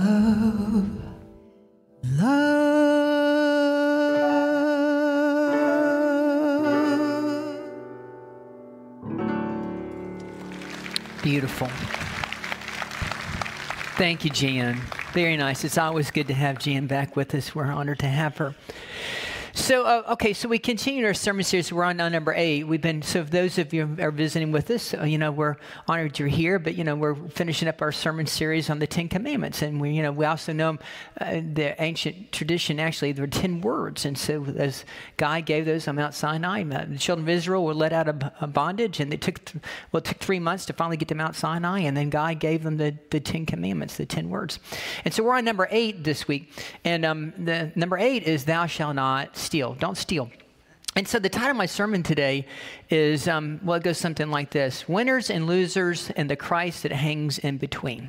[0.00, 0.86] love.
[11.22, 11.68] Beautiful.
[13.96, 14.80] Thank you, Jan.
[15.12, 15.64] Very nice.
[15.64, 17.54] It's always good to have Jan back with us.
[17.54, 18.54] We're honored to have her.
[19.70, 21.72] So, uh, okay, so we continue our sermon series.
[21.72, 22.64] We're on number eight.
[22.64, 25.30] We've been, so if those of you who are visiting with us, uh, you know,
[25.30, 28.88] we're honored you're here, but, you know, we're finishing up our sermon series on the
[28.88, 29.62] Ten Commandments.
[29.62, 30.78] And we, you know, we also know
[31.20, 34.04] uh, the ancient tradition, actually, there were 10 words.
[34.04, 34.84] And so as
[35.16, 38.24] God gave those on Mount Sinai, uh, the children of Israel were let out of
[38.40, 41.14] uh, bondage, and it took, th- well, it took three months to finally get to
[41.14, 41.82] Mount Sinai.
[41.82, 44.58] And then God gave them the, the Ten Commandments, the 10 words.
[45.04, 46.52] And so we're on number eight this week.
[46.84, 49.59] And um, the number eight is, Thou shalt not steal.
[49.78, 50.30] Don't steal.
[50.96, 52.46] And so the title of my sermon today
[52.88, 56.92] is, um, well, it goes something like this Winners and Losers and the Christ that
[56.92, 58.08] hangs in between.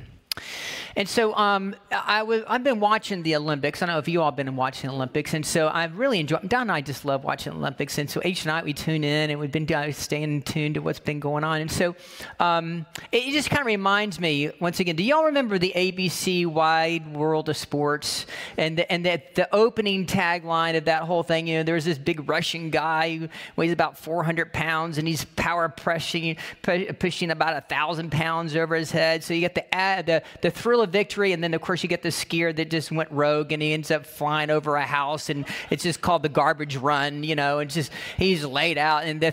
[0.96, 3.82] And so um, I w- I've been watching the Olympics.
[3.82, 5.34] I don't know if you all have been watching the Olympics.
[5.34, 7.98] And so I've really enjoyed Don and I just love watching the Olympics.
[7.98, 11.00] And so each night we tune in and we've been uh, staying tuned to what's
[11.00, 11.60] been going on.
[11.60, 11.94] And so
[12.38, 17.14] um, it, just kind of reminds me, once again, do y'all remember the ABC Wide
[17.14, 18.26] World of Sports?
[18.58, 21.86] And the, and the, the opening tagline of that whole thing, you know, there was
[21.86, 27.56] this big Russian guy who weighs about 400 pounds and he's power pressing, pushing about
[27.56, 29.24] a thousand pounds over his head.
[29.24, 32.02] So you get the, ad, the, the thrill victory, and then of course you get
[32.02, 35.46] the skier that just went rogue and he ends up flying over a house, and
[35.70, 39.30] it's just called the garbage run, you know, and just he's laid out, and the,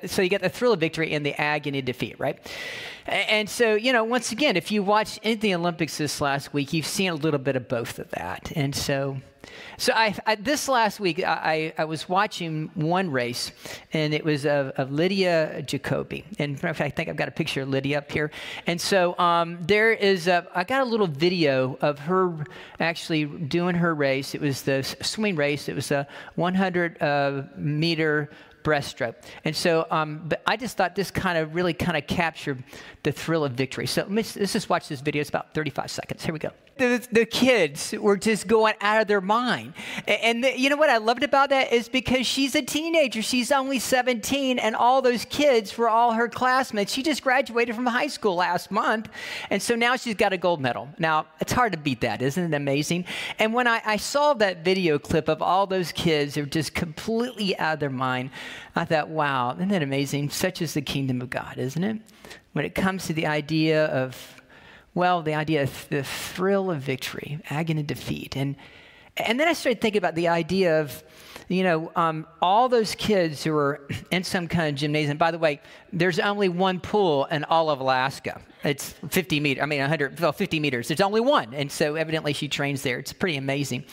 [0.00, 2.38] the so you get the thrill of victory and the agony of defeat, right?
[3.06, 6.86] And so, you know, once again, if you watch the Olympics this last week, you've
[6.86, 8.50] seen a little bit of both of that.
[8.56, 9.18] And so,
[9.76, 13.52] so I, I this last week, I, I was watching one race,
[13.92, 16.24] and it was of, of Lydia Jacoby.
[16.38, 18.30] And fact, I think I've got a picture of Lydia up here.
[18.66, 22.32] And so um, there is, a, I got a little video of her
[22.80, 24.34] actually doing her race.
[24.34, 25.68] It was the swimming race.
[25.68, 28.30] It was a 100 uh, meter
[28.64, 29.14] breaststroke.
[29.44, 32.64] And so, um, but I just thought this kind of really kind of captured
[33.04, 33.86] the thrill of victory.
[33.86, 35.20] So let's, let's just watch this video.
[35.20, 36.24] It's about 35 seconds.
[36.24, 36.50] Here we go.
[36.76, 39.74] The, the kids were just going out of their mind.
[40.08, 43.22] And the, you know what I loved about that is because she's a teenager.
[43.22, 46.92] She's only 17, and all those kids were all her classmates.
[46.92, 49.08] She just graduated from high school last month.
[49.50, 50.88] And so now she's got a gold medal.
[50.98, 53.04] Now, it's hard to beat that, isn't it amazing?
[53.38, 57.56] And when I, I saw that video clip of all those kids, they're just completely
[57.56, 58.30] out of their mind.
[58.76, 60.30] I thought, wow, isn't that amazing?
[60.30, 62.00] Such is the kingdom of God, isn't it?
[62.52, 64.40] When it comes to the idea of,
[64.94, 68.36] well, the idea of the thrill of victory, agony of defeat.
[68.36, 68.56] And,
[69.16, 71.02] and then I started thinking about the idea of,
[71.48, 75.18] you know, um, all those kids who are in some kind of gymnasium.
[75.18, 75.60] By the way,
[75.92, 78.40] there's only one pool in all of Alaska.
[78.62, 80.88] It's 50 meters, I mean, 100, well, 50 meters.
[80.88, 81.52] There's only one.
[81.54, 82.98] And so evidently she trains there.
[82.98, 83.84] It's pretty amazing.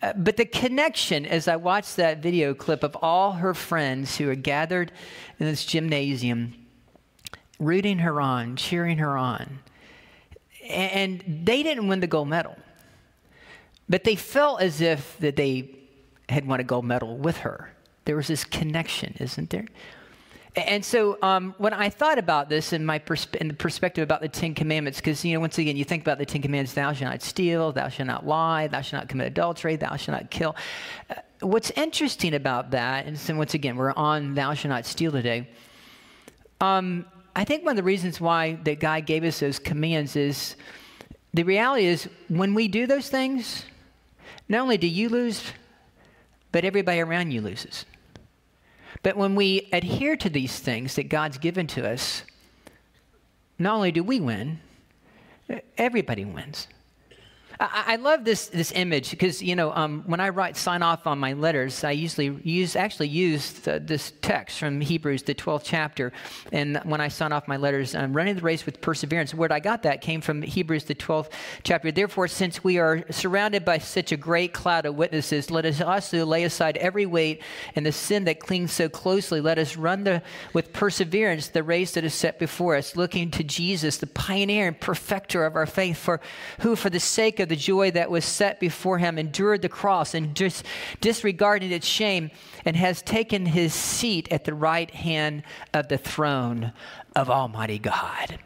[0.00, 4.30] Uh, but the connection, as I watched that video clip of all her friends who
[4.30, 4.92] are gathered
[5.40, 6.54] in this gymnasium,
[7.58, 9.58] rooting her on, cheering her on,
[10.68, 12.56] and they didn't win the gold medal,
[13.88, 15.70] but they felt as if that they
[16.28, 17.72] had won a gold medal with her.
[18.04, 19.66] There was this connection, isn't there?
[20.66, 24.20] And so um, when I thought about this in my persp- in the perspective about
[24.20, 26.92] the Ten Commandments, because you know once again you think about the Ten Commandments: Thou
[26.92, 30.30] shalt not steal, Thou shalt not lie, Thou shalt not commit adultery, Thou shalt not
[30.30, 30.56] kill.
[31.10, 35.12] Uh, what's interesting about that, and so once again we're on Thou shalt not steal
[35.12, 35.48] today.
[36.60, 40.56] Um, I think one of the reasons why that God gave us those commands is
[41.34, 43.64] the reality is when we do those things,
[44.48, 45.44] not only do you lose,
[46.50, 47.84] but everybody around you loses.
[49.02, 52.22] But when we adhere to these things that God's given to us,
[53.58, 54.60] not only do we win,
[55.76, 56.68] everybody wins.
[57.60, 61.06] I, I love this, this image because, you know, um, when I write sign off
[61.06, 65.62] on my letters, I usually use, actually use the, this text from Hebrews, the 12th
[65.64, 66.12] chapter.
[66.52, 69.34] And when I sign off my letters, I'm running the race with perseverance.
[69.34, 71.30] Where I got that came from Hebrews, the 12th
[71.64, 71.90] chapter.
[71.90, 76.24] Therefore, since we are surrounded by such a great cloud of witnesses, let us also
[76.24, 77.42] lay aside every weight
[77.74, 79.40] and the sin that clings so closely.
[79.40, 80.22] Let us run the,
[80.52, 84.78] with perseverance the race that is set before us, looking to Jesus, the pioneer and
[84.78, 86.20] perfecter of our faith, for
[86.60, 90.14] who, for the sake of the joy that was set before him, endured the cross
[90.14, 90.62] and dis-
[91.00, 92.30] disregarded its shame,
[92.64, 95.42] and has taken his seat at the right hand
[95.74, 96.72] of the throne
[97.16, 98.38] of Almighty God.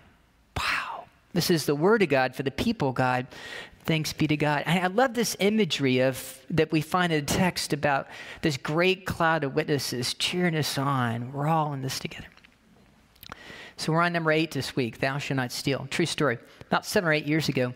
[0.56, 1.04] Wow.
[1.32, 3.26] This is the word of God for the people God.
[3.84, 4.62] Thanks be to God.
[4.66, 8.06] I love this imagery of that we find in the text about
[8.43, 11.32] this great cloud of witnesses cheering us on.
[11.32, 12.28] We're all in this together.
[13.76, 15.00] So we're on number eight this week.
[15.00, 15.88] Thou shalt not steal.
[15.90, 16.38] True story.
[16.69, 17.75] About seven or eight years ago,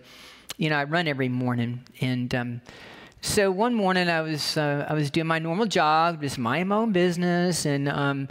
[0.57, 2.61] you know, I run every morning, and um,
[3.27, 6.93] so one morning I was uh, I was doing my normal jog, just my own
[6.93, 8.29] business, and um,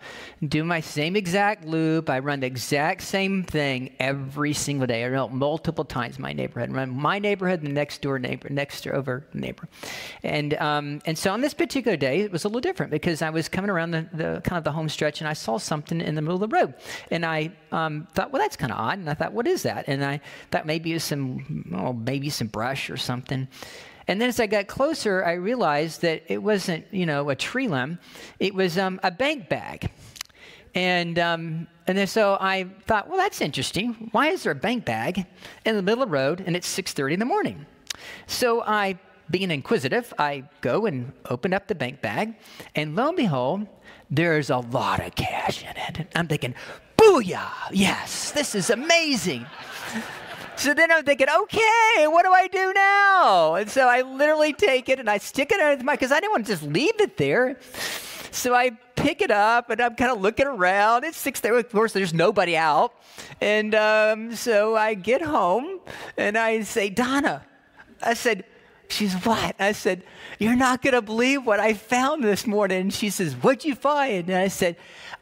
[0.47, 2.09] doing my same exact loop.
[2.09, 5.03] I run the exact same thing every single day.
[5.03, 6.71] I run multiple times my neighborhood.
[6.71, 9.67] Run my neighborhood, the next door neighbor, next door over neighbor,
[10.23, 13.29] and um, and so on this particular day it was a little different because I
[13.29, 16.15] was coming around the, the kind of the home stretch and I saw something in
[16.15, 16.73] the middle of the road,
[17.11, 19.85] and I um, thought, well, that's kind of odd, and I thought, what is that?
[19.87, 20.21] And I
[20.51, 23.49] thought maybe it was some, oh, maybe some brush or something.
[24.07, 27.67] And then as I got closer, I realized that it wasn't, you know, a tree
[27.67, 27.99] limb.
[28.39, 29.91] It was um, a bank bag.
[30.75, 34.09] And, um, and then so I thought, well, that's interesting.
[34.11, 35.25] Why is there a bank bag
[35.65, 37.65] in the middle of the road and it's 6.30 in the morning?
[38.27, 38.99] So I,
[39.31, 42.35] being inquisitive, I go and open up the bank bag.
[42.75, 43.67] And lo and behold,
[44.11, 46.07] there's a lot of cash in it.
[46.13, 46.53] I'm thinking,
[46.97, 49.45] booyah, yes, this is amazing.
[50.57, 53.55] So then I'm thinking, okay, what do I do now?
[53.55, 56.31] And so I literally take it and I stick it underneath my, because I didn't
[56.31, 57.57] want to just leave it there.
[58.31, 61.03] So I pick it up and I'm kind of looking around.
[61.03, 61.57] It's six there.
[61.57, 62.93] Of course, there's nobody out.
[63.41, 65.79] And um, so I get home
[66.17, 67.45] and I say, Donna,
[68.01, 68.45] I said,
[68.87, 69.55] she's what?
[69.59, 70.03] I said,
[70.39, 72.89] you're not going to believe what I found this morning.
[72.89, 74.29] She says, what'd you find?
[74.29, 74.77] And I said,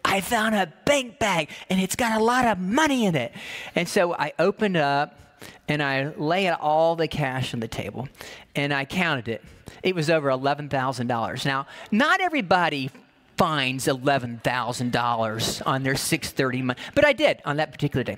[0.06, 3.34] I found a bank bag and it's got a lot of money in it.
[3.76, 5.20] And so I opened up
[5.68, 8.08] and I lay all the cash on the table
[8.56, 9.44] and I counted it.
[9.82, 11.46] It was over $11,000.
[11.46, 12.90] Now, not everybody
[13.38, 18.18] finds $11,000 on their 630 money, but I did on that particular day.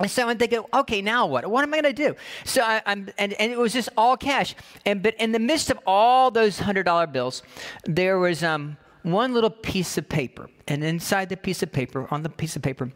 [0.00, 1.46] And so I'm thinking, okay, now what?
[1.46, 2.14] What am I going to do?
[2.44, 4.54] So I, am and, and it was just all cash.
[4.86, 7.42] And but in the midst of all those hundred dollar bills,
[7.84, 12.22] there was um, one little piece of paper, and inside the piece of paper, on
[12.22, 12.92] the piece of paper,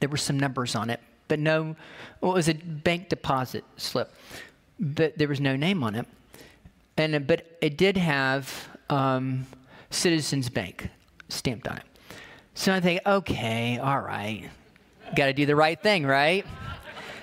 [0.00, 1.76] there were some numbers on it but no,
[2.20, 4.12] well, it was a bank deposit slip,
[4.78, 6.06] but there was no name on it.
[6.96, 9.46] And but it did have um,
[9.90, 10.88] Citizens Bank
[11.28, 11.84] stamped on it.
[12.54, 14.48] So I think, okay, all right,
[15.14, 16.46] got to do the right thing, right?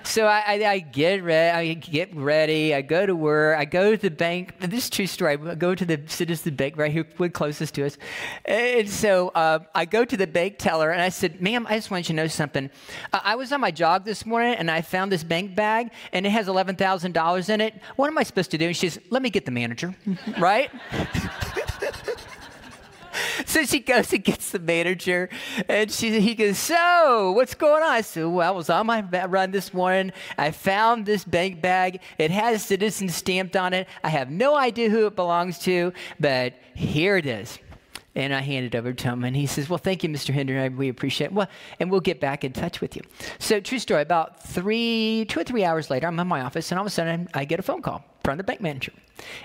[0.03, 1.71] So I, I, I, get ready.
[1.71, 2.73] I get ready.
[2.73, 3.57] I go to work.
[3.57, 4.53] I go to the bank.
[4.59, 5.33] This is true story.
[5.33, 7.97] I go to the citizen bank right here, closest to us.
[8.45, 11.91] And so uh, I go to the bank teller and I said, "Ma'am, I just
[11.91, 12.69] want you to know something.
[13.11, 16.25] Uh, I was on my jog this morning and I found this bank bag and
[16.25, 17.73] it has eleven thousand dollars in it.
[17.95, 19.95] What am I supposed to do?" And she says, "Let me get the manager."
[20.37, 20.69] right?
[23.53, 25.29] So she goes and gets the manager,
[25.69, 27.89] and she, he goes, So, what's going on?
[27.89, 30.11] I said, Well, I was on my run this morning.
[30.39, 32.01] I found this bank bag.
[32.17, 33.87] It has citizen stamped on it.
[34.03, 37.59] I have no idea who it belongs to, but here it is.
[38.15, 40.33] And I handed it over to him, and he says, "Well, thank you, Mr.
[40.33, 40.75] Hendren.
[40.75, 41.33] We appreciate it.
[41.33, 41.47] Well,
[41.79, 43.03] and we'll get back in touch with you."
[43.37, 44.01] So, true story.
[44.01, 46.93] About three, two or three hours later, I'm in my office, and all of a
[46.93, 48.93] sudden, I get a phone call from the bank manager.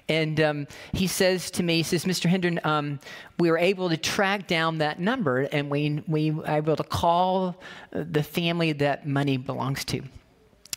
[0.09, 2.29] And um, he says to me, he says, Mr.
[2.29, 3.01] Hendren, um,
[3.39, 7.61] we were able to track down that number and we, we were able to call
[7.91, 10.03] the family that money belongs to.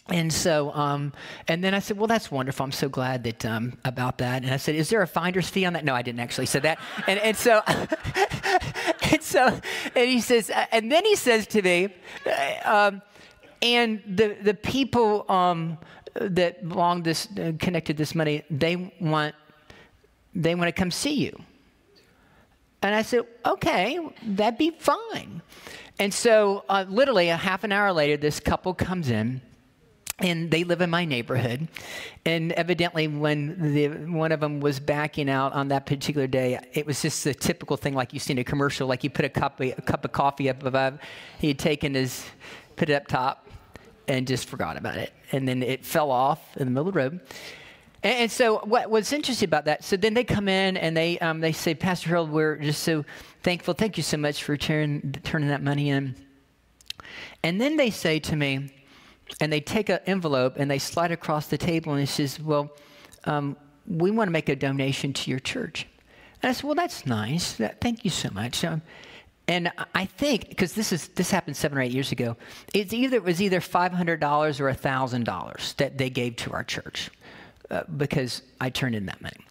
[0.10, 1.14] And so, um,
[1.48, 2.66] and then I said, well, that's wonderful.
[2.66, 4.44] I'm so glad that, um, about that.
[4.44, 5.86] And I said, is there a finder's fee on that?
[5.86, 6.80] No, I didn't actually say that.
[7.08, 7.62] And, and so,
[9.12, 9.60] and so,
[9.96, 11.94] and he says, uh, and then he says to me,
[12.26, 13.02] uh, um,
[13.62, 15.78] and the, the people, um,
[16.14, 19.36] that belong this uh, connected this money they want
[20.34, 21.38] they want to come see you.
[22.82, 25.42] And i said okay that'd be fine.
[26.00, 29.42] And so uh, literally a half an hour later this couple comes in
[30.20, 31.68] and they live in my neighborhood.
[32.26, 36.86] And evidently when the, one of them was backing out on that particular day it
[36.86, 39.30] was just a typical thing like you see in a commercial like you put a
[39.30, 41.00] cup, a cup of coffee up above.
[41.40, 42.26] He had taken his
[42.76, 43.48] put it up top
[44.12, 45.14] and just forgot about it.
[45.32, 47.20] And then it fell off in the middle of the road.
[48.04, 51.18] And, and so what, what's interesting about that, so then they come in and they,
[51.20, 53.06] um, they say, Pastor Harold, we're just so
[53.42, 53.74] thankful.
[53.74, 56.16] Thank you so much for turn, turning that money in.
[57.42, 58.70] And then they say to me,
[59.40, 62.70] and they take an envelope and they slide across the table and it says, well,
[63.24, 63.56] um,
[63.88, 65.88] we want to make a donation to your church.
[66.44, 67.54] And I said, well, that's nice.
[67.80, 68.66] Thank you so much.
[68.66, 68.82] Um,
[69.48, 72.38] and I think because this is this happened seven or eight years ago,
[72.74, 76.52] it's either it was either five hundred dollars or thousand dollars that they gave to
[76.52, 77.10] our church.
[77.70, 79.46] Uh, because I turned in that money.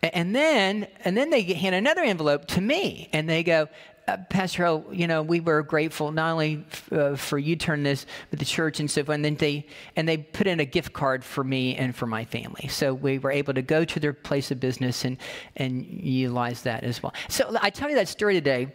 [0.00, 3.68] And then, and then they hand another envelope to me, and they go,
[4.06, 8.06] uh, Pastor you know, we were grateful not only f- uh, for you turning this,
[8.30, 9.14] but the church and so forth.
[9.14, 12.24] And then they and they put in a gift card for me and for my
[12.24, 12.68] family.
[12.68, 15.16] So we were able to go to their place of business and
[15.56, 17.14] and utilize that as well.
[17.28, 18.74] So I tell you that story today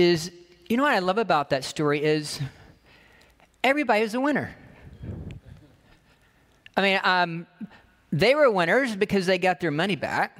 [0.00, 0.32] is
[0.68, 2.40] you know what I love about that story is
[3.62, 4.54] everybody was a winner.
[6.76, 7.46] I mean, um,
[8.12, 10.38] they were winners because they got their money back.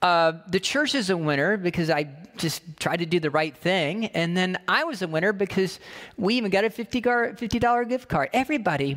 [0.00, 4.06] Uh, the church is a winner because I just tried to do the right thing.
[4.06, 5.78] And then I was a winner because
[6.16, 7.02] we even got a $50,
[7.36, 8.30] $50 gift card.
[8.32, 8.96] Everybody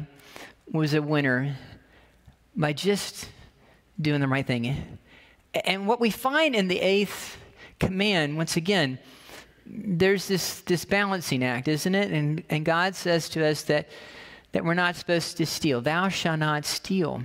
[0.71, 1.57] was a winner
[2.55, 3.27] by just
[3.99, 4.99] doing the right thing.
[5.65, 7.37] And what we find in the eighth
[7.79, 8.99] command, once again,
[9.65, 12.11] there's this, this balancing act, isn't it?
[12.11, 13.89] And, and God says to us that,
[14.51, 15.81] that we're not supposed to steal.
[15.81, 17.23] Thou shalt not steal.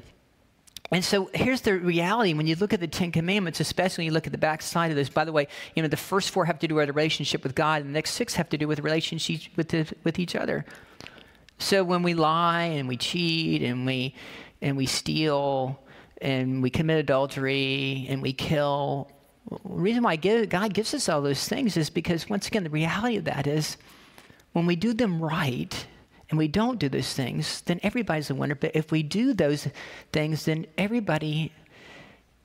[0.91, 4.13] And so here's the reality when you look at the Ten Commandments, especially when you
[4.13, 5.11] look at the back side of this.
[5.11, 7.55] By the way, you know, the first four have to do with a relationship with
[7.55, 10.65] God, and the next six have to do with relationships with, the, with each other.
[11.59, 14.15] So when we lie and we cheat and we,
[14.63, 15.79] and we steal
[16.23, 19.11] and we commit adultery and we kill,
[19.51, 23.17] the reason why God gives us all those things is because, once again, the reality
[23.17, 23.77] of that is
[24.53, 25.87] when we do them right,
[26.31, 28.55] and we don't do those things, then everybody's a winner.
[28.55, 29.69] But if we do those
[30.13, 31.53] things, then everybody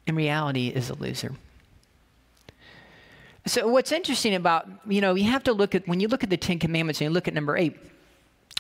[0.08, 1.34] in reality is a loser.
[3.46, 6.30] So what's interesting about, you know, you have to look at, when you look at
[6.30, 7.78] the Ten Commandments and you look at number eight,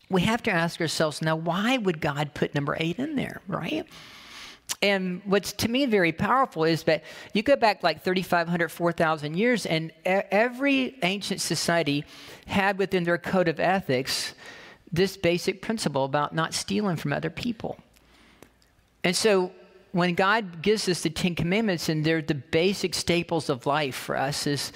[0.10, 3.88] we have to ask ourselves now, why would God put number eight in there, right?
[4.82, 7.04] And what's to me very powerful is that
[7.34, 12.04] you go back like 3,500, 4,000 years, and every ancient society
[12.48, 14.34] had within their code of ethics
[14.92, 17.80] this basic principle about not stealing from other people.
[19.04, 19.52] And so
[19.94, 24.18] when God gives us the Ten Commandments, and they're the basic staples of life for
[24.18, 24.74] us as,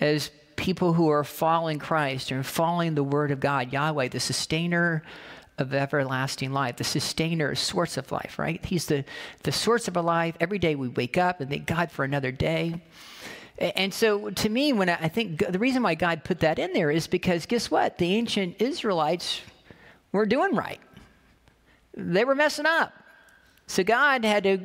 [0.00, 5.02] as people who are following Christ and following the Word of God, Yahweh, the sustainer
[5.58, 8.64] of everlasting life, the sustainer, source of life, right?
[8.64, 9.04] He's the,
[9.42, 10.34] the source of our life.
[10.40, 12.82] Every day we wake up and thank God for another day.
[13.58, 16.72] And so, to me, when I, I think the reason why God put that in
[16.72, 17.98] there is because guess what?
[17.98, 19.42] The ancient Israelites
[20.12, 20.80] were doing right.
[21.94, 22.94] They were messing up.
[23.66, 24.58] So God had to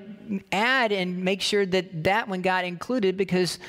[0.51, 3.59] add and make sure that that one got included because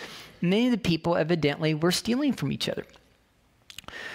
[0.40, 2.87] many of the people evidently were stealing from each other.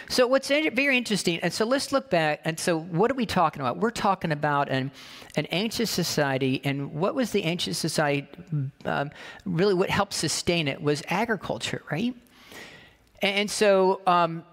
[0.10, 2.42] So what's very interesting, and so let's look back.
[2.44, 3.78] And so what are we talking about?
[3.78, 4.92] We're talking about an,
[5.36, 8.28] an ancient society, and what was the ancient society?
[8.86, 9.12] Um,
[9.46, 12.16] really, what helped sustain it was agriculture, right?
[13.22, 14.44] And so um,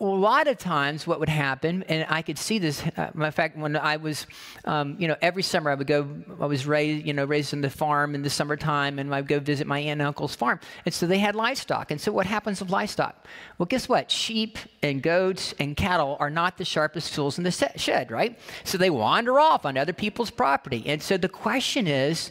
[0.00, 3.58] a lot of times what would happen, and I could see this, uh, in fact,
[3.58, 4.26] when I was,
[4.64, 6.06] um, you know, every summer I would go,
[6.40, 9.40] I was raised, you know, raised in the farm in the summertime, and I'd go
[9.40, 10.60] visit my aunt and uncle's farm.
[10.84, 11.90] And so they had livestock.
[11.90, 13.26] And so what happens with livestock?
[13.58, 14.08] Well, guess what?
[14.08, 18.38] Sheep and goats and cattle are not the sharpest tools in the shed, right?
[18.62, 20.84] So they wander off on other people's property.
[20.86, 22.30] And so the question is,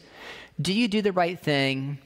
[0.61, 1.99] do you do the right thing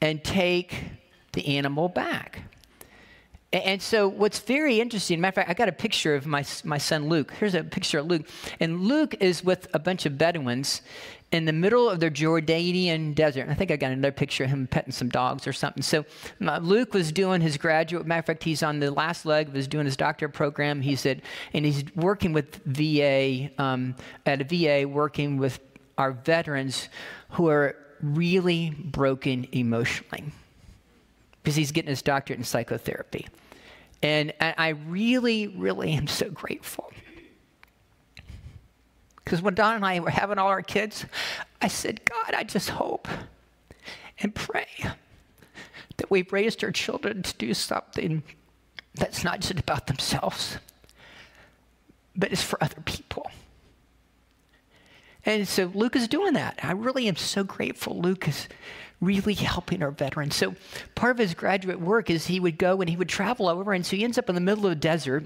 [0.00, 0.84] and take
[1.32, 2.49] the animal back?
[3.52, 6.78] And so, what's very interesting, matter of fact, I got a picture of my, my
[6.78, 7.32] son Luke.
[7.32, 8.28] Here's a picture of Luke.
[8.60, 10.82] And Luke is with a bunch of Bedouins
[11.32, 13.48] in the middle of the Jordanian desert.
[13.48, 15.82] I think I got another picture of him petting some dogs or something.
[15.82, 16.04] So,
[16.46, 19.54] uh, Luke was doing his graduate, matter of fact, he's on the last leg of
[19.54, 20.80] his doing his doctorate program.
[20.80, 21.20] He said,
[21.52, 25.58] and he's working with VA, um, at a VA, working with
[25.98, 26.88] our veterans
[27.30, 30.22] who are really broken emotionally
[31.42, 33.28] because he's getting his doctorate in psychotherapy.
[34.02, 36.90] And I really, really am so grateful.
[39.24, 41.04] Because when Don and I were having all our kids,
[41.60, 43.06] I said, God, I just hope
[44.18, 44.66] and pray
[45.98, 48.22] that we've raised our children to do something
[48.94, 50.58] that's not just about themselves,
[52.16, 53.30] but is for other people.
[55.26, 56.58] And so Luke is doing that.
[56.62, 58.48] I really am so grateful Luke is
[59.00, 60.36] really helping our veterans.
[60.36, 60.54] So
[60.94, 63.84] part of his graduate work is he would go and he would travel over, and
[63.84, 65.24] so he ends up in the middle of the desert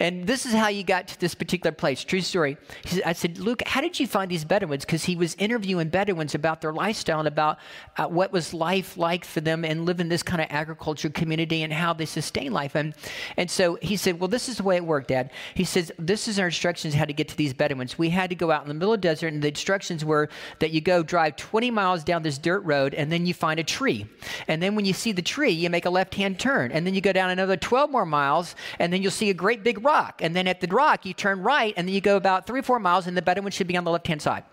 [0.00, 2.04] and this is how you got to this particular place.
[2.04, 2.56] True story.
[2.84, 4.84] Said, I said, Luke, how did you find these Bedouins?
[4.84, 7.58] Because he was interviewing Bedouins about their lifestyle and about
[7.96, 11.62] uh, what was life like for them and live in this kind of agriculture community
[11.62, 12.76] and how they sustain life.
[12.76, 12.94] And,
[13.36, 15.30] and so he said, Well, this is the way it worked, Dad.
[15.54, 17.98] He says, This is our instructions how to get to these Bedouins.
[17.98, 20.28] We had to go out in the middle of the desert, and the instructions were
[20.60, 23.64] that you go drive 20 miles down this dirt road, and then you find a
[23.64, 24.06] tree.
[24.46, 26.70] And then when you see the tree, you make a left hand turn.
[26.70, 29.64] And then you go down another 12 more miles, and then you'll see a great
[29.64, 30.20] big rock.
[30.22, 32.62] And then at the rock, you turn right, and then you go about three or
[32.62, 34.44] four miles, and the Bedouins should be on the left hand side.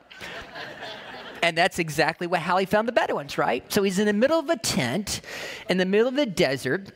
[1.43, 3.61] and that's exactly what, he found the Bedouins, right?
[3.71, 5.21] So he's in the middle of a tent,
[5.69, 6.91] in the middle of the desert,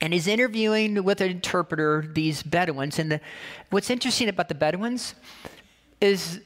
[0.00, 2.98] and he's interviewing with an interpreter these Bedouins.
[3.00, 3.20] And the,
[3.70, 5.14] what's interesting about the Bedouins
[6.00, 6.40] is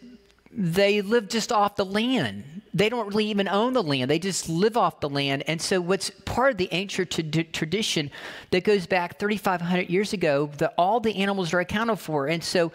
[0.52, 2.44] they live just off the land.
[2.75, 4.11] They don't really even own the land.
[4.11, 5.44] They just live off the land.
[5.47, 8.11] And so, what's part of the ancient t- tradition
[8.50, 12.28] that goes back 3,500 years ago, that all the animals are accounted for.
[12.28, 12.73] And so,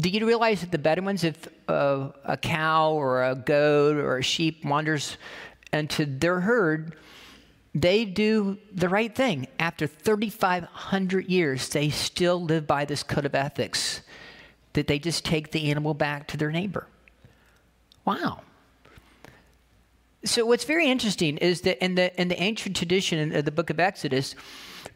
[0.00, 4.22] Do you realize that the Bedouins, if uh, a cow or a goat or a
[4.22, 5.16] sheep wanders
[5.72, 6.96] into their herd,
[7.74, 9.46] they do the right thing.
[9.58, 14.02] After 3,500 years, they still live by this code of ethics
[14.72, 16.86] that they just take the animal back to their neighbor.
[18.04, 18.42] Wow.
[20.24, 23.70] So what's very interesting is that in the in the ancient tradition of the book
[23.70, 24.34] of Exodus,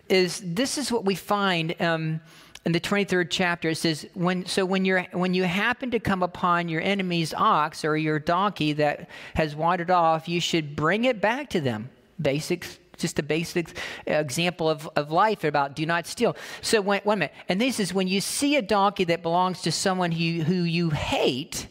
[0.09, 2.21] is this is what we find um,
[2.67, 3.71] in the 23rd chapter.
[3.71, 7.85] It says when so when you're when you happen to come upon your enemy's ox
[7.85, 11.91] or your donkey that has wandered off, you should bring it back to them.
[12.21, 13.69] Basics just a basic
[14.09, 16.35] uh, example of, of life about do not steal.
[16.63, 17.33] So, when, a minute.
[17.51, 20.89] And this is when you see a donkey that belongs to someone who, who you
[20.89, 21.69] hate,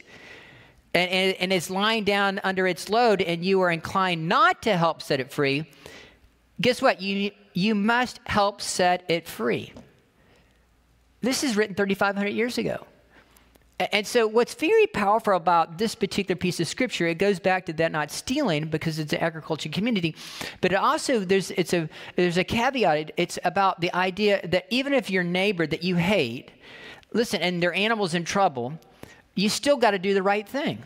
[0.93, 4.77] and, and, and it's lying down under its load and you are inclined not to
[4.77, 5.65] help set it free,
[6.61, 7.01] guess what?
[7.01, 9.73] You, you must help set it free.
[11.21, 12.85] This is written 3,500 years ago.
[13.79, 17.73] And so, what's very powerful about this particular piece of scripture, it goes back to
[17.73, 20.15] that not stealing because it's an agriculture community,
[20.61, 23.11] but it also there's it's a there's a caveat.
[23.17, 26.51] It's about the idea that even if your neighbor that you hate,
[27.13, 28.79] listen, and their animal's in trouble,
[29.33, 30.83] you still got to do the right thing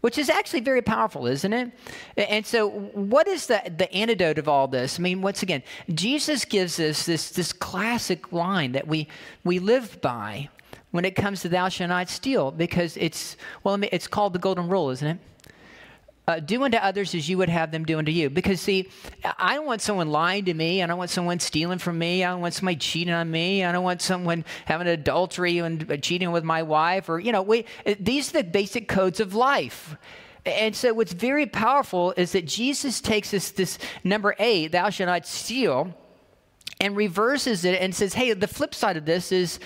[0.00, 1.72] which is actually very powerful, isn't it?
[2.16, 4.98] And so, what is the, the antidote of all this?
[4.98, 5.62] I mean, once again,
[5.92, 9.08] Jesus gives us this, this classic line that we,
[9.42, 10.50] we live by
[10.98, 14.68] when it comes to thou shalt not steal, because it's, well, it's called the golden
[14.68, 15.18] rule, isn't it?
[16.26, 18.28] Uh, do unto others as you would have them do unto you.
[18.28, 18.88] Because, see,
[19.38, 20.82] I don't want someone lying to me.
[20.82, 22.24] I don't want someone stealing from me.
[22.24, 23.62] I don't want somebody cheating on me.
[23.62, 27.08] I don't want someone having adultery and uh, cheating with my wife.
[27.08, 29.96] Or, you know, we, uh, these are the basic codes of life.
[30.44, 35.06] And so, what's very powerful is that Jesus takes us this number eight, thou shalt
[35.06, 35.94] not steal,
[36.80, 39.60] and reverses it and says, hey, the flip side of this is,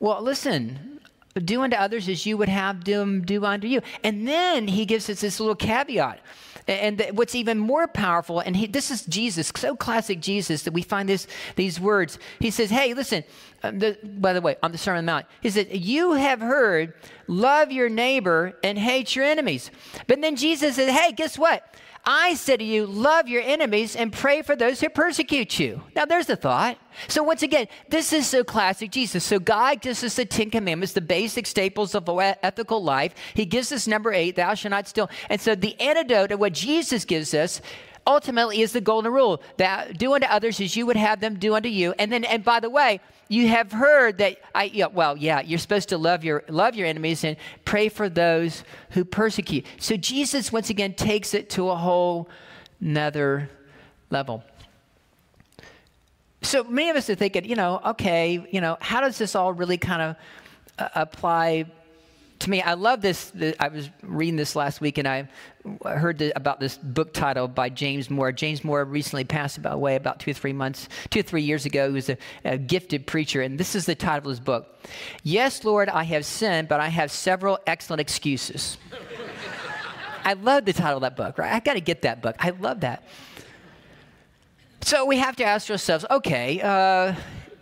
[0.00, 1.00] well, listen,
[1.44, 3.80] do unto others as you would have them do unto you.
[4.02, 6.20] And then he gives us this little caveat.
[6.66, 10.82] And what's even more powerful, and he, this is Jesus, so classic Jesus that we
[10.82, 12.18] find this, these words.
[12.40, 13.24] He says, Hey, listen,
[13.62, 16.40] uh, the, by the way, on the Sermon on the Mount, he said, You have
[16.40, 16.92] heard,
[17.26, 19.70] love your neighbor and hate your enemies.
[20.08, 21.74] But then Jesus said, Hey, guess what?
[22.10, 25.82] I said to you, love your enemies and pray for those who persecute you.
[25.94, 26.78] Now, there's the thought.
[27.06, 29.22] So, once again, this is so classic Jesus.
[29.24, 32.08] So, God gives us the Ten Commandments, the basic staples of
[32.42, 33.14] ethical life.
[33.34, 35.10] He gives us number eight, thou shalt not steal.
[35.28, 37.60] And so, the antidote of what Jesus gives us
[38.08, 41.54] ultimately is the golden rule that do unto others as you would have them do
[41.54, 41.94] unto you.
[41.98, 45.58] And then, and by the way, you have heard that I, yeah, well, yeah, you're
[45.58, 49.66] supposed to love your, love your enemies and pray for those who persecute.
[49.78, 52.28] So Jesus, once again, takes it to a whole
[52.80, 53.50] nother
[54.10, 54.42] level.
[56.40, 59.52] So many of us are thinking, you know, okay, you know, how does this all
[59.52, 60.16] really kind of
[60.78, 61.66] uh, apply
[62.40, 63.30] to me, I love this.
[63.30, 65.28] The, I was reading this last week, and I
[65.84, 68.32] heard the, about this book title by James Moore.
[68.32, 71.88] James Moore recently passed away about two or three months, two or three years ago.
[71.88, 74.78] He was a, a gifted preacher, and this is the title of his book.
[75.22, 78.78] Yes, Lord, I have sinned, but I have several excellent excuses.
[80.24, 81.38] I love the title of that book.
[81.38, 81.52] Right?
[81.52, 82.36] I got to get that book.
[82.38, 83.02] I love that.
[84.82, 87.14] So we have to ask ourselves, okay, uh,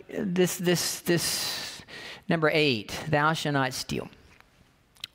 [0.09, 1.81] this this this
[2.29, 4.09] number eight, thou shalt not steal.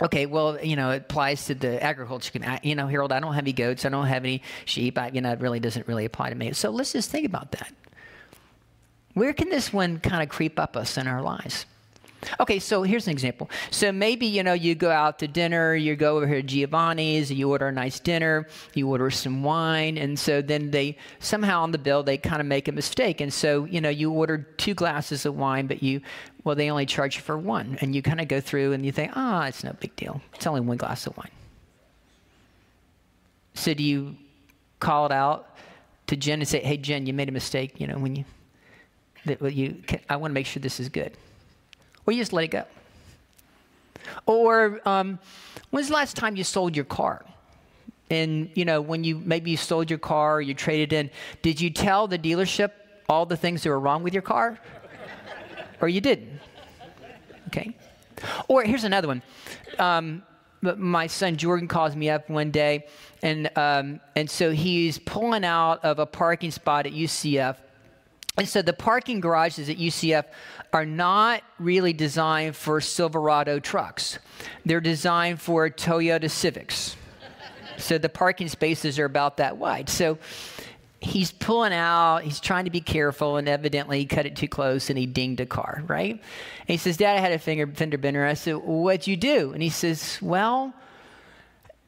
[0.02, 2.40] Okay, well, you know, it applies to the agriculture.
[2.62, 3.84] You know, Harold, I don't have any goats.
[3.84, 4.98] I don't have any sheep.
[4.98, 6.52] I, you know, it really doesn't really apply to me.
[6.52, 7.72] So let's just think about that.
[9.14, 11.66] Where can this one kind of creep up us in our lives?
[12.38, 13.50] Okay, so here's an example.
[13.70, 17.32] So maybe, you know, you go out to dinner, you go over here to Giovanni's,
[17.32, 21.72] you order a nice dinner, you order some wine, and so then they somehow on
[21.72, 23.20] the bill they kind of make a mistake.
[23.20, 26.00] And so, you know, you ordered two glasses of wine, but you
[26.44, 27.78] well, they only charge you for one.
[27.80, 30.20] And you kind of go through and you think, ah, oh, it's no big deal.
[30.34, 31.30] It's only one glass of wine.
[33.54, 34.16] So do you
[34.80, 35.56] call it out
[36.08, 38.24] to Jen and say, hey, Jen, you made a mistake, you know, when you,
[39.24, 41.12] that you I want to make sure this is good.
[42.06, 42.64] Or you just let it go.
[44.26, 45.20] Or um,
[45.70, 47.24] when's the last time you sold your car?
[48.10, 51.60] And, you know, when you maybe you sold your car or you traded in, did
[51.60, 52.72] you tell the dealership
[53.08, 54.58] all the things that were wrong with your car?
[55.82, 56.40] Or you didn't.
[57.48, 57.76] Okay?
[58.48, 59.22] Or here's another one.
[59.78, 60.22] Um,
[60.62, 62.86] my son Jordan calls me up one day,
[63.20, 67.56] and um, and so he's pulling out of a parking spot at UCF.
[68.38, 70.24] And so the parking garages at UCF
[70.72, 74.18] are not really designed for Silverado trucks.
[74.64, 76.96] They're designed for Toyota Civics.
[77.76, 79.90] so the parking spaces are about that wide.
[79.90, 80.16] So
[81.02, 84.88] he's pulling out, he's trying to be careful, and evidently he cut it too close
[84.88, 86.12] and he dinged a car, right?
[86.12, 88.24] And he says, Dad, I had a finger, fender bender.
[88.24, 89.52] I said, What'd you do?
[89.52, 90.72] And he says, Well,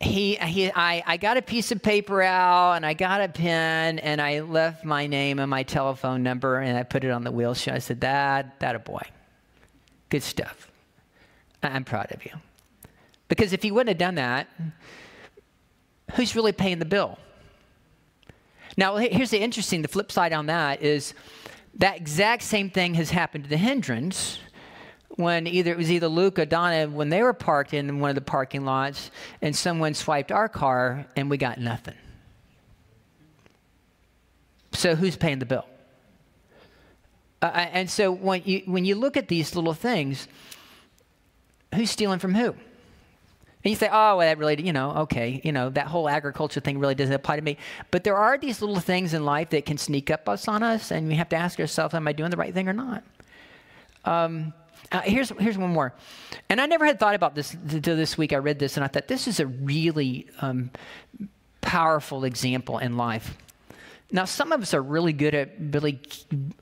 [0.00, 4.00] he, he I, I got a piece of paper out and I got a pen
[4.00, 7.31] and I left my name and my telephone number and I put it on the
[7.31, 7.74] wheelchair.
[7.74, 9.03] I said, Dad, that a boy.
[10.11, 10.68] Good stuff.
[11.62, 12.33] I'm proud of you.
[13.29, 14.48] Because if he wouldn't have done that,
[16.14, 17.18] who's really paying the bill?
[18.76, 21.14] Now, here's the interesting, the flip side on that is
[21.76, 24.38] that exact same thing has happened to the Hendrens
[25.16, 28.16] when either it was either Luke or Donna when they were parked in one of
[28.16, 29.10] the parking lots
[29.40, 31.94] and someone swiped our car and we got nothing.
[34.72, 35.66] So who's paying the bill?
[37.40, 40.26] Uh, and so when you when you look at these little things,
[41.74, 42.54] who's stealing from who?
[43.64, 46.61] And you say, oh, well, that really, you know, okay, you know, that whole agriculture
[46.61, 47.57] thing really doesn't apply to me.
[47.90, 50.90] But there are these little things in life that can sneak up us on us,
[50.90, 53.03] and we have to ask ourselves, am I doing the right thing or not?
[54.05, 54.53] Um,
[54.92, 55.94] uh, here's, here's one more.
[56.50, 58.35] And I never had thought about this until this week.
[58.35, 60.70] I read this, and I thought this is a really um,
[61.62, 63.35] powerful example in life.
[64.14, 65.98] Now, some of us are really good at really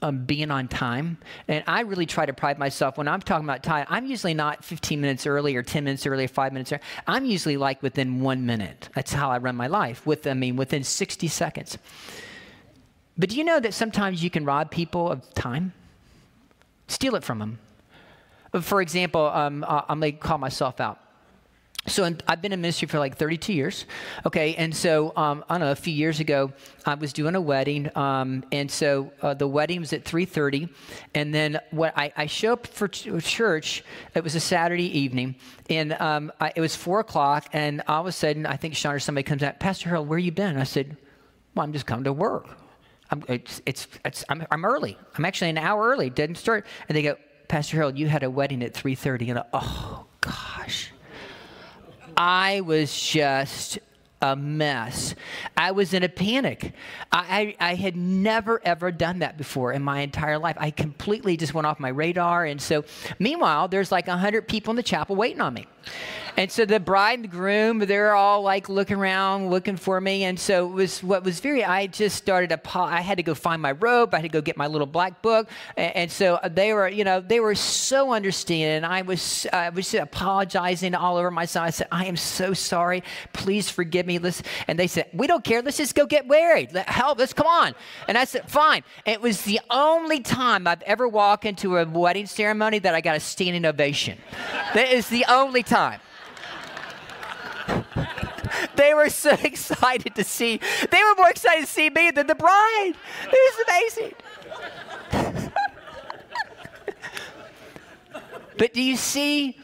[0.01, 1.19] um, being on time.
[1.49, 3.85] And I really try to pride myself when I'm talking about time.
[3.91, 6.81] I'm usually not 15 minutes early or 10 minutes early or five minutes early.
[7.07, 8.89] I'm usually like within one minute.
[8.95, 10.07] That's how I run my life.
[10.07, 11.77] With, I mean, within 60 seconds.
[13.19, 15.75] But do you know that sometimes you can rob people of time?
[16.89, 17.59] Steal it from them.
[18.63, 21.02] For example, um, I'm going to call myself out.
[21.89, 23.87] So I've been in ministry for like 32 years.
[24.25, 25.73] Okay, and so um, I don't know.
[25.73, 26.53] A few years ago,
[26.87, 30.69] I was doing a wedding, um, and so uh, the wedding was at 3:30,
[31.15, 33.83] and then what I, I show up for ch- church.
[34.15, 35.35] It was a Saturday evening,
[35.69, 38.95] and um, I, it was four o'clock, and all of a sudden, I think Sean
[38.95, 40.57] or somebody comes out, Pastor Harold, where you been?
[40.59, 40.97] I said,
[41.57, 42.47] Well, I'm just coming to work.
[43.11, 44.97] I'm, it's, it's, it's, I'm, I'm early.
[45.19, 46.11] I'm actually an hour early.
[46.11, 47.17] Didn't start, and they go,
[47.49, 50.93] Pastor Harold, you had a wedding at 3:30, and I, oh gosh.
[52.17, 53.79] I was just
[54.23, 55.15] a mess.
[55.57, 56.73] I was in a panic.
[57.11, 60.57] I, I, I, had never, ever done that before in my entire life.
[60.59, 62.45] I completely just went off my radar.
[62.45, 62.85] And so,
[63.19, 65.67] meanwhile, there's like 100 people in the chapel waiting on me.
[66.37, 70.25] And so the bride and groom, they're all like looking around, looking for me.
[70.25, 73.61] And so it was what was very, I just started I had to go find
[73.61, 74.15] my robe.
[74.15, 75.49] I had to go get my little black book.
[75.77, 78.89] And, and so they were, you know, they were so understanding.
[78.89, 81.67] I was, I was apologizing all over myself.
[81.67, 83.03] I said, I am so sorry.
[83.35, 84.19] Please forgive me.
[84.19, 85.61] Let's, and they said, we don't care.
[85.61, 86.73] Let's just go get married.
[86.73, 87.19] Let, help.
[87.19, 87.75] Let's come on.
[88.09, 88.85] And I said, fine.
[89.05, 93.03] And it was the only time I've ever walked into a wedding ceremony that I
[93.03, 94.19] got a standing ovation.
[94.75, 95.72] that is the only time.
[98.77, 100.61] They were so excited to see.
[100.91, 102.93] They were more excited to see me than the bride.
[103.25, 104.15] It was amazing.
[108.59, 109.57] but do you see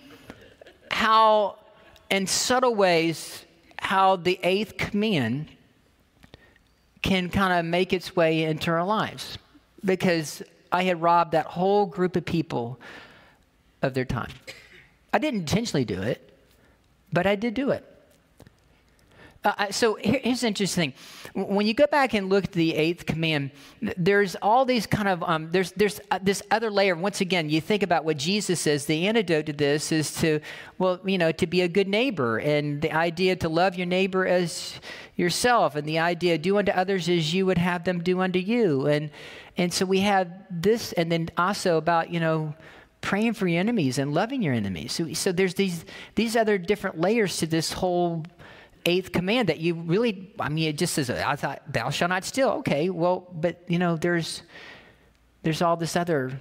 [0.91, 1.59] how,
[2.11, 3.45] in subtle ways,
[3.79, 5.49] how the eighth command
[7.03, 9.39] can kind of make its way into our lives?
[9.85, 10.43] Because
[10.73, 12.81] I had robbed that whole group of people
[13.83, 14.31] of their time.
[15.19, 16.33] I didn't intentionally do it,
[17.13, 17.85] but I did do it.
[19.43, 21.47] Uh, so here's interesting thing.
[21.57, 23.51] When you go back and look at the eighth command,
[23.97, 26.95] there's all these kind of um, there's there's uh, this other layer.
[26.95, 28.87] Once again, you think about what Jesus says.
[28.87, 30.39] The antidote to this is to
[30.79, 34.25] well, you know, to be a good neighbor, and the idea to love your neighbor
[34.25, 34.79] as
[35.17, 38.87] yourself, and the idea do unto others as you would have them do unto you,
[38.87, 39.11] and
[39.57, 42.55] and so we have this, and then also about you know
[43.01, 44.93] praying for your enemies and loving your enemies.
[44.93, 45.85] So, so there's these
[46.15, 48.25] these other different layers to this whole
[48.87, 52.25] eighth command that you really, I mean, it just says, I thought, thou shalt not
[52.25, 52.51] steal.
[52.61, 54.43] Okay, well, but you know, there's,
[55.43, 56.41] there's all this other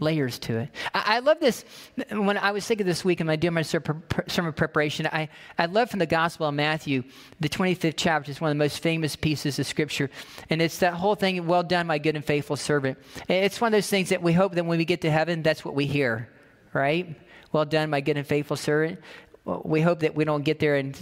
[0.00, 0.70] layers to it.
[0.94, 1.64] I, I love this.
[2.10, 5.90] When I was thinking this week and I did my sermon preparation, I, I love
[5.90, 7.04] from the Gospel of Matthew,
[7.38, 10.10] the 25th chapter is one of the most famous pieces of Scripture.
[10.48, 12.98] And it's that whole thing, well done, my good and faithful servant.
[13.28, 15.64] It's one of those things that we hope that when we get to heaven, that's
[15.64, 16.28] what we hear,
[16.72, 17.16] right?
[17.52, 18.98] Well done, my good and faithful servant
[19.44, 20.94] we hope that we don't get there and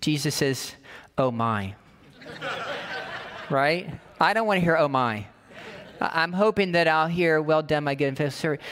[0.00, 0.74] Jesus says,
[1.18, 1.74] oh my.
[3.50, 3.92] right?
[4.20, 5.26] I don't want to hear, oh my.
[6.00, 8.62] I'm hoping that I'll hear, "Well done, my good and faithful servant."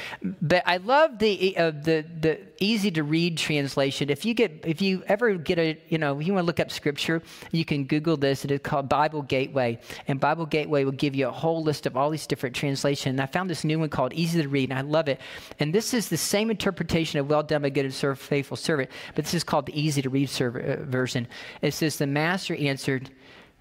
[0.42, 4.10] But I love the uh, the the easy to read translation.
[4.10, 6.70] If you get if you ever get a you know you want to look up
[6.70, 8.44] scripture, you can Google this.
[8.44, 11.96] It is called Bible Gateway, and Bible Gateway will give you a whole list of
[11.96, 13.12] all these different translations.
[13.12, 15.20] And I found this new one called Easy to Read, and I love it.
[15.60, 19.24] And this is the same interpretation of "Well done, my good and faithful servant," but
[19.24, 21.26] this is called the Easy to Read uh, version.
[21.62, 23.10] It says, "The master answered,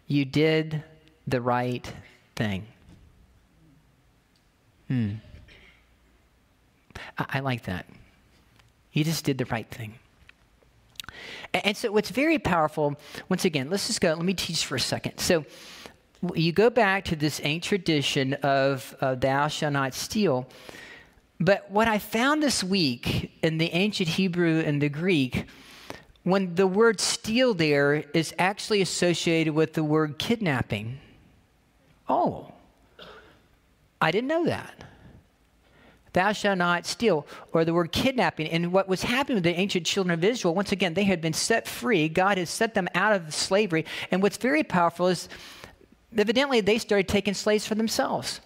[0.07, 0.83] You did."
[1.27, 1.93] the right
[2.35, 2.65] thing.
[4.87, 5.13] Hmm.
[7.17, 7.85] I, I like that.
[8.93, 9.95] You just did the right thing.
[11.53, 12.95] And, and so, what's very powerful,
[13.29, 15.19] once again, let's just go, let me teach for a second.
[15.19, 15.45] So,
[16.33, 20.47] you go back to this ancient tradition of uh, thou shalt not steal.
[21.39, 25.45] But what I found this week in the ancient Hebrew and the Greek,
[26.23, 30.97] when the word steal there is actually associated with the word kidnapping.
[32.09, 32.51] Oh,
[34.01, 34.83] I didn't know that.
[36.13, 38.47] Thou shalt not steal, or the word kidnapping.
[38.47, 41.33] And what was happening with the ancient children of Israel, once again, they had been
[41.33, 42.09] set free.
[42.09, 43.85] God has set them out of slavery.
[44.09, 45.29] And what's very powerful is
[46.17, 48.41] evidently they started taking slaves for themselves.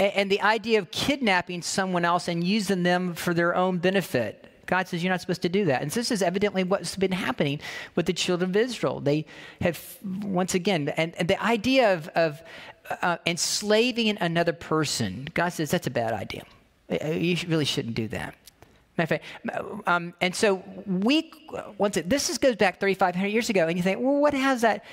[0.00, 4.46] And the idea of kidnapping someone else and using them for their own benefit.
[4.64, 5.82] God says you're not supposed to do that.
[5.82, 7.58] And this is evidently what's been happening
[7.96, 9.00] with the children of Israel.
[9.00, 9.24] They
[9.60, 9.82] have,
[10.22, 12.42] once again, and, and the idea of, of
[13.02, 16.44] uh, enslaving another person, God says that's a bad idea.
[16.90, 18.34] Uh, you really shouldn't do that.
[18.96, 21.30] Matter of Um, and so we,
[21.78, 24.62] once it, this is, goes back 3,500 years ago, and you think, well, what has
[24.62, 24.84] that?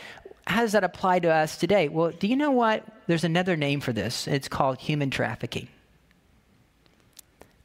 [0.48, 1.88] how does that apply to us today?
[1.88, 2.86] Well, do you know what?
[3.08, 4.28] There's another name for this.
[4.28, 5.68] It's called human trafficking.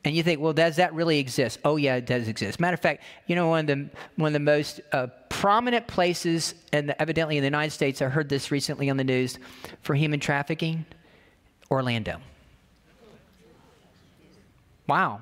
[0.05, 1.59] And you think, well, does that really exist?
[1.65, 2.59] Oh, yeah, it does exist.
[2.59, 6.55] Matter of fact, you know, one of the, one of the most uh, prominent places,
[6.73, 9.39] and evidently in the United States, I heard this recently on the news,
[9.83, 10.87] for human trafficking
[11.71, 12.19] Orlando.
[14.87, 15.21] Wow.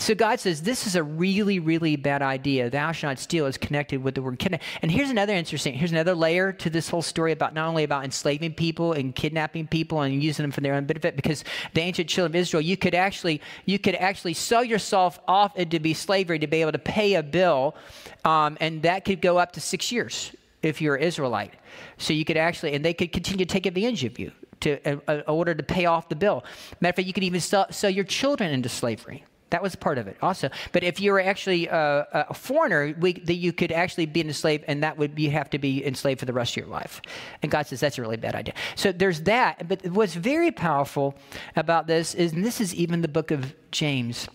[0.00, 2.70] So God says this is a really, really bad idea.
[2.70, 4.62] Thou shalt not steal is connected with the word kidnap.
[4.80, 8.04] And here's another interesting, here's another layer to this whole story about not only about
[8.04, 12.08] enslaving people and kidnapping people and using them for their own benefit, because the ancient
[12.08, 16.38] children of Israel, you could actually, you could actually sell yourself off into be slavery
[16.38, 17.76] to be able to pay a bill,
[18.24, 21.52] um, and that could go up to six years if you're an Israelite.
[21.98, 25.22] So you could actually, and they could continue to take advantage of you to, in
[25.26, 26.42] order to pay off the bill.
[26.80, 29.24] Matter of fact, you could even sell, sell your children into slavery.
[29.50, 30.48] That was part of it also.
[30.72, 34.64] But if you were actually a, a foreigner, we, that you could actually be enslaved,
[34.68, 37.02] and that would you have to be enslaved for the rest of your life.
[37.42, 38.54] And God says that's a really bad idea.
[38.76, 39.68] So there's that.
[39.68, 41.16] But what's very powerful
[41.56, 44.28] about this is, and this is even the book of James.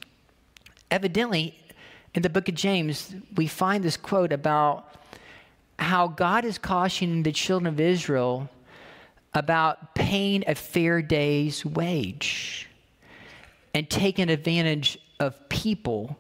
[0.92, 1.58] Evidently,
[2.14, 4.96] in the book of James, we find this quote about
[5.80, 8.50] how God is cautioning the children of Israel
[9.34, 12.70] about paying a fair day's wage
[13.74, 16.18] and taking advantage of people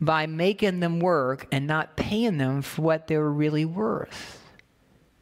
[0.00, 4.40] by making them work and not paying them for what they're really worth.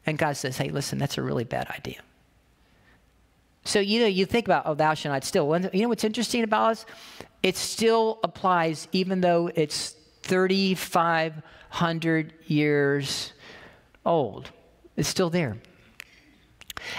[0.06, 2.00] And God says, hey, listen, that's a really bad idea.
[3.64, 5.44] So, you know, you think about, oh, thou shalt not steal.
[5.72, 6.86] You know what's interesting about us?
[7.42, 13.34] It still applies even though it's 3,500 years
[14.06, 14.50] old.
[14.96, 15.58] It's still there.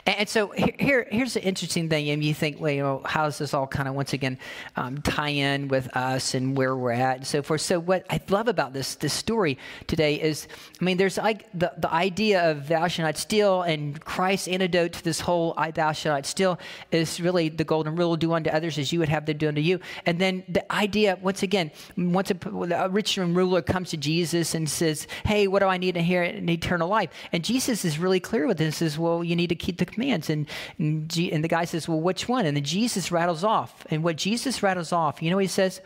[0.05, 0.47] And, so
[0.79, 3.67] here, here's the interesting thing, and you think, well, you know, how does this all
[3.67, 4.37] kind of once again
[4.75, 7.61] um, tie in with us and where we're at and so forth?
[7.61, 10.47] So what I love about this this story today is,
[10.79, 14.93] I mean, there's like the, the idea of thou shalt not steal, and Christ's antidote
[14.93, 16.59] to this whole thou shalt not steal
[16.91, 19.61] is really the golden rule: do unto others as you would have them do unto
[19.61, 19.79] you.
[20.05, 22.37] And then the idea, once again, once a,
[22.75, 26.23] a rich ruler comes to Jesus and says, "Hey, what do I need to hear
[26.23, 29.55] in eternal life?" And Jesus is really clear with this: "Is well, you need to
[29.55, 30.29] keep." Keep the commands.
[30.29, 32.45] And, and, G, and the guy says, Well, which one?
[32.45, 33.85] And then Jesus rattles off.
[33.89, 35.81] And what Jesus rattles off, you know, he says,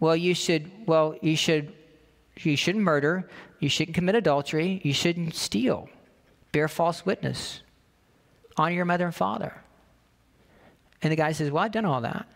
[0.00, 1.72] Well, you should, well, you should,
[2.38, 3.28] you shouldn't murder,
[3.60, 5.88] you shouldn't commit adultery, you shouldn't steal,
[6.52, 7.60] bear false witness,
[8.56, 9.54] honor your mother and father.
[11.02, 12.26] And the guy says, Well, I've done all that.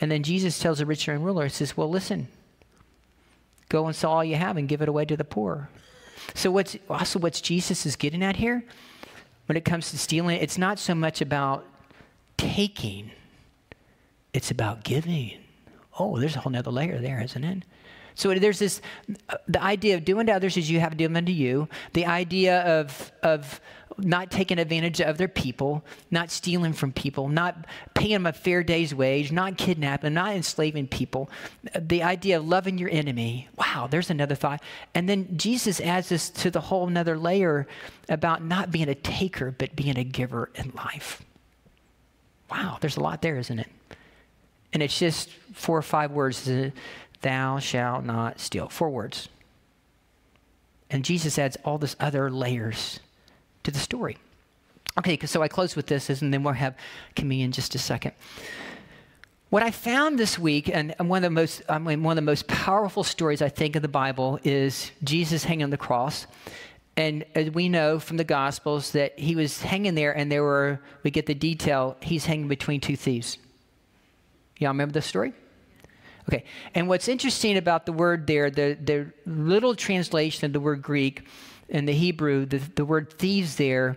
[0.00, 2.28] And then Jesus tells the rich young ruler, He says, Well, listen,
[3.68, 5.68] go and sell all you have and give it away to the poor.
[6.34, 8.64] So what's also what's Jesus is getting at here
[9.46, 11.66] when it comes to stealing, it's not so much about
[12.36, 13.10] taking,
[14.32, 15.38] it's about giving.
[15.98, 17.64] Oh, there's a whole nother layer there, isn't it?
[18.14, 18.80] So there's this
[19.28, 21.68] uh, the idea of doing to others as you have done do them to you,
[21.92, 23.60] the idea of, of
[23.98, 28.62] not taking advantage of their people, not stealing from people, not paying them a fair
[28.62, 31.30] day's wage, not kidnapping, not enslaving people.
[31.78, 33.48] The idea of loving your enemy.
[33.56, 34.62] Wow, there's another thought.
[34.94, 37.66] And then Jesus adds this to the whole another layer
[38.08, 41.22] about not being a taker, but being a giver in life.
[42.50, 43.68] Wow, there's a lot there, isn't it?
[44.72, 46.50] And it's just four or five words.
[47.22, 48.68] Thou shalt not steal.
[48.68, 49.28] Four words.
[50.90, 53.00] And Jesus adds all this other layers
[53.64, 54.16] to the story.
[54.96, 56.76] Okay, so I close with this, and then we'll have
[57.16, 58.12] communion in just a second.
[59.50, 62.30] What I found this week, and one of the most, I mean, one of the
[62.30, 66.26] most powerful stories I think of the Bible is Jesus hanging on the cross.
[66.96, 70.80] And as we know from the Gospels that he was hanging there, and there were,
[71.02, 73.38] we get the detail, he's hanging between two thieves.
[74.58, 75.32] Y'all remember the story?
[76.28, 76.44] Okay.
[76.74, 81.24] And what's interesting about the word there, the, the little translation of the word Greek
[81.68, 83.96] in the Hebrew, the, the word thieves there,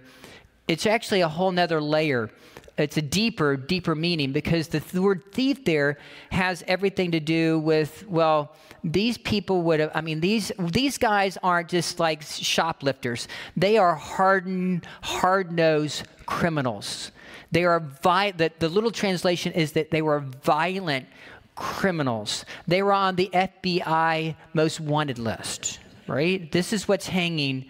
[0.67, 2.29] it's actually a whole nother layer.
[2.77, 5.97] It's a deeper, deeper meaning because the, the word thief there
[6.31, 11.37] has everything to do with, well, these people would have, I mean, these, these guys
[11.41, 13.27] aren't just like shoplifters.
[13.55, 17.11] They are hardened, hard nosed criminals.
[17.51, 21.07] They are vi- the, the little translation is that they were violent
[21.55, 22.45] criminals.
[22.67, 26.51] They were on the FBI most wanted list, right?
[26.51, 27.69] This is what's hanging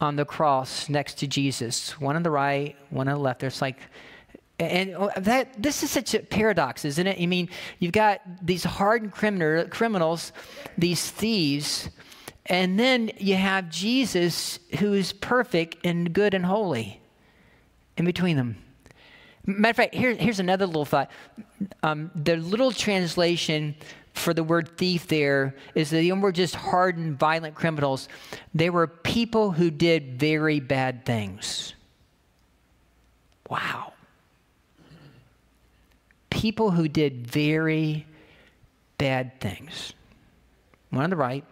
[0.00, 2.00] on the cross next to Jesus.
[2.00, 3.40] One on the right, one on the left.
[3.40, 3.78] There's like,
[4.58, 7.20] and that this is such a paradox, isn't it?
[7.20, 10.32] I mean, you've got these hardened criminal, criminals,
[10.76, 11.88] these thieves,
[12.46, 17.00] and then you have Jesus who's perfect and good and holy
[17.96, 18.56] in between them.
[19.46, 21.10] Matter of fact, here, here's another little thought.
[21.82, 23.74] Um, the little translation
[24.12, 28.08] for the word thief there is that they weren't just hardened, violent criminals.
[28.54, 31.74] They were people who did very bad things.
[33.48, 33.92] Wow.
[36.30, 38.06] People who did very
[38.98, 39.94] bad things.
[40.90, 41.44] One on the right,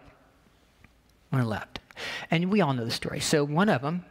[1.29, 1.79] one on the left.
[2.31, 3.19] And we all know the story.
[3.19, 4.05] So one of them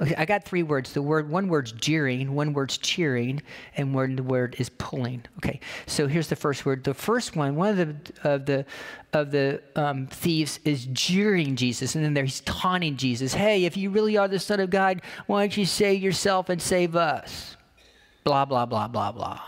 [0.00, 0.94] Okay, I got three words.
[0.94, 3.42] The word, one word's jeering, one word's cheering,
[3.76, 5.22] and one word is pulling.
[5.36, 6.82] Okay, so here's the first word.
[6.82, 8.64] The first one, one of the of the
[9.12, 13.34] of the um, thieves is jeering Jesus, and then there he's taunting Jesus.
[13.34, 16.60] Hey, if you really are the Son of God, why don't you save yourself and
[16.60, 17.56] save us?
[18.24, 19.42] Blah blah blah blah blah.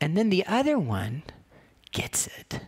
[0.00, 1.24] And then the other one
[1.90, 2.60] gets it.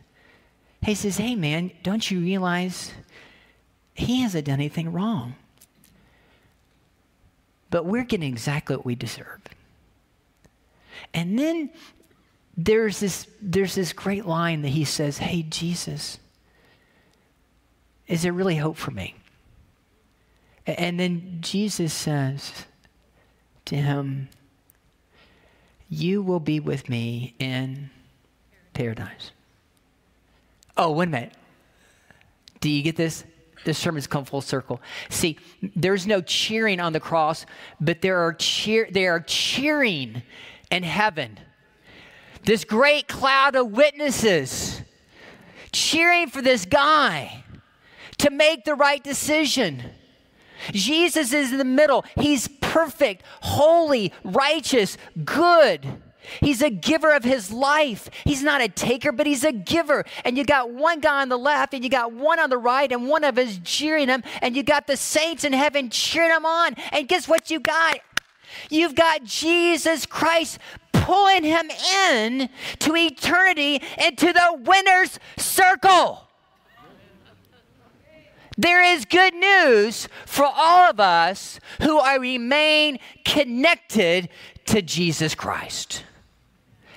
[0.84, 2.92] He says, "Hey man, don't you realize
[3.94, 5.36] he hasn't done anything wrong?"
[7.74, 9.40] But we're getting exactly what we deserve.
[11.12, 11.70] And then
[12.56, 16.20] there's this, there's this great line that he says, Hey, Jesus,
[18.06, 19.16] is there really hope for me?
[20.68, 22.52] And then Jesus says
[23.64, 24.28] to him,
[25.88, 27.90] You will be with me in
[28.72, 29.32] paradise.
[30.76, 31.32] Oh, wait a minute.
[32.60, 33.24] Do you get this?
[33.64, 34.80] This sermon's come full circle.
[35.08, 35.38] See,
[35.74, 37.46] there's no cheering on the cross,
[37.80, 40.22] but there are cheer they are cheering
[40.70, 41.38] in heaven.
[42.44, 44.82] This great cloud of witnesses
[45.72, 47.44] cheering for this guy
[48.18, 49.82] to make the right decision.
[50.72, 52.04] Jesus is in the middle.
[52.18, 55.86] He's perfect, holy, righteous, good.
[56.40, 58.08] He's a giver of his life.
[58.24, 60.04] He's not a taker, but he's a giver.
[60.24, 62.90] And you got one guy on the left, and you got one on the right,
[62.90, 66.46] and one of us cheering him, and you got the saints in heaven cheering him
[66.46, 66.74] on.
[66.92, 67.98] And guess what you got?
[68.70, 70.58] You've got Jesus Christ
[70.92, 76.22] pulling him in to eternity into the winner's circle.
[78.56, 84.28] There is good news for all of us who are remain connected
[84.66, 86.04] to Jesus Christ.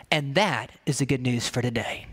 [0.10, 2.08] And that is the good news for today.